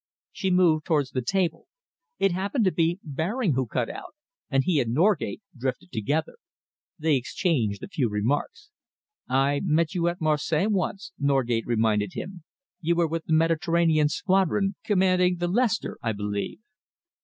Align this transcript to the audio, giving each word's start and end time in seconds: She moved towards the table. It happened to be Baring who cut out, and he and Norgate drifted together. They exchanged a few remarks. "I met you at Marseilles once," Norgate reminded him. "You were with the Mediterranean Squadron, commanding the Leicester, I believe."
She 0.31 0.49
moved 0.49 0.83
towards 0.87 1.11
the 1.11 1.21
table. 1.21 1.67
It 2.17 2.31
happened 2.31 2.65
to 2.65 2.71
be 2.71 2.99
Baring 3.03 3.53
who 3.53 3.67
cut 3.67 3.87
out, 3.87 4.15
and 4.49 4.63
he 4.63 4.79
and 4.81 4.95
Norgate 4.95 5.43
drifted 5.55 5.91
together. 5.91 6.37
They 6.97 7.15
exchanged 7.17 7.83
a 7.83 7.87
few 7.87 8.09
remarks. 8.09 8.71
"I 9.29 9.61
met 9.63 9.93
you 9.93 10.07
at 10.07 10.19
Marseilles 10.19 10.69
once," 10.71 11.11
Norgate 11.19 11.67
reminded 11.67 12.13
him. 12.13 12.43
"You 12.79 12.95
were 12.95 13.07
with 13.07 13.25
the 13.25 13.33
Mediterranean 13.33 14.09
Squadron, 14.09 14.73
commanding 14.83 15.37
the 15.37 15.47
Leicester, 15.47 15.99
I 16.01 16.13
believe." 16.13 16.57